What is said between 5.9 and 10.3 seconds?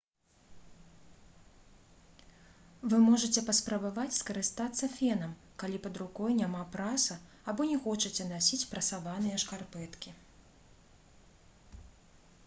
рукой няма праса або не хочаце насіць прасаваныя шкарпэткі